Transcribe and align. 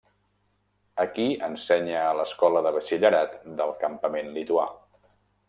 Aquí 1.03 1.25
ensenya 1.47 1.99
a 2.05 2.15
l'escola 2.21 2.65
de 2.69 2.73
batxillerat 2.79 3.37
del 3.61 3.75
campament 3.85 4.35
lituà. 4.41 4.67